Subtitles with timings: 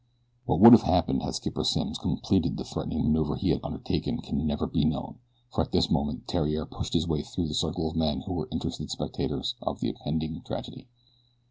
[0.47, 4.47] What would have happened had Skipper Simms completed the threatening maneuver he had undertaken can
[4.47, 5.19] never be known,
[5.53, 8.49] for at this moment Theriere pushed his way through the circle of men who were
[8.51, 10.87] interested spectators of the impending tragedy.